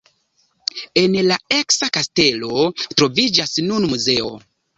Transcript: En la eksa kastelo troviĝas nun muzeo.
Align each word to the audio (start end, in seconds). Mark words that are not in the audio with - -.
En 1.01 1.17
la 1.27 1.37
eksa 1.57 1.89
kastelo 1.99 2.65
troviĝas 2.95 3.55
nun 3.69 3.87
muzeo. 3.95 4.35